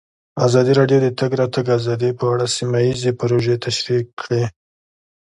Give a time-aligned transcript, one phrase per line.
[0.45, 4.43] ازادي راډیو د د تګ راتګ ازادي په اړه سیمه ییزې پروژې تشریح کړې.